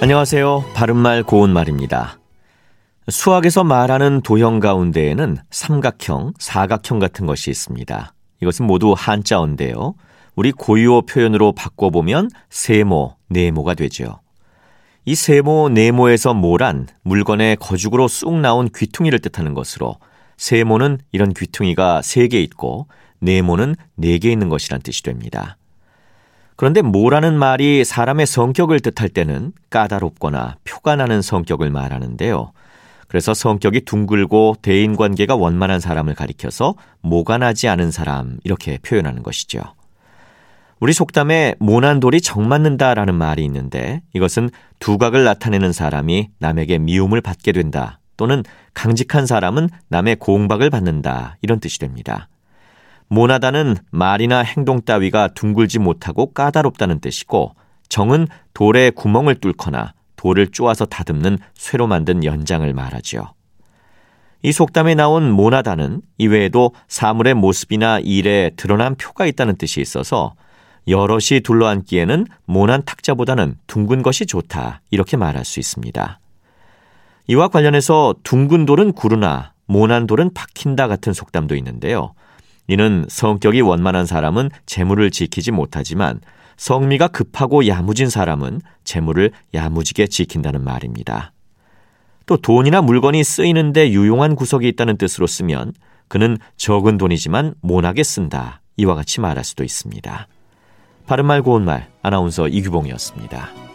[0.00, 0.64] 안녕하세요.
[0.74, 2.18] 바른말 고운말입니다.
[3.08, 8.12] 수학에서 말하는 도형 가운데에는 삼각형, 사각형 같은 것이 있습니다.
[8.40, 9.94] 이것은 모두 한자어인데요.
[10.36, 14.20] 우리 고유어 표현으로 바꿔보면 세모, 네모가 되죠.
[15.04, 19.96] 이 세모, 네모에서 모란 물건의 거죽으로 쑥 나온 귀퉁이를 뜻하는 것으로
[20.36, 22.86] 세모는 이런 귀퉁이가 세 개 있고
[23.18, 25.56] 네모는 네 개 있는 것이란 뜻이 됩니다.
[26.58, 32.50] 그런데 모라는 말이 사람의 성격을 뜻할 때는 까다롭거나 표가 나는 성격을 말하는데요.
[33.06, 39.60] 그래서 성격이 둥글고 대인 관계가 원만한 사람을 가리켜서 모가 나지 않은 사람 이렇게 표현하는 것이죠.
[40.80, 47.52] 우리 속담에 모난 돌이 정 맞는다라는 말이 있는데 이것은 두각을 나타내는 사람이 남에게 미움을 받게
[47.52, 48.42] 된다 또는
[48.74, 52.28] 강직한 사람은 남의 공박을 받는다 이런 뜻이 됩니다.
[53.08, 57.54] 모나다는 말이나 행동 따위가 둥글지 못하고 까다롭다는 뜻이고
[57.88, 63.32] 정은 돌에 구멍을 뚫거나 돌을 쪼아서 다듬는 쇠로 만든 연장을 말하지요.
[64.42, 70.34] 이 속담에 나온 모나다는 이외에도 사물의 모습이나 일에 드러난 표가 있다는 뜻이 있어서
[70.86, 76.20] 여럿이 둘러앉기에는 모난 탁자보다는 둥근 것이 좋다 이렇게 말할 수 있습니다.
[77.26, 82.14] 이와 관련해서 둥근 돌은 구르나 모난 돌은 박힌다 같은 속담도 있는데요.
[82.68, 86.20] 이는 성격이 원만한 사람은 재물을 지키지 못하지만
[86.56, 91.32] 성미가 급하고 야무진 사람은 재물을 야무지게 지킨다는 말입니다.
[92.26, 95.72] 또 돈이나 물건이 쓰이는데 유용한 구석이 있다는 뜻으로 쓰면
[96.08, 98.60] 그는 적은 돈이지만 모나게 쓴다.
[98.76, 100.28] 이와 같이 말할 수도 있습니다.
[101.06, 103.67] 바른말 고운말 아나운서 이규봉이었습니다.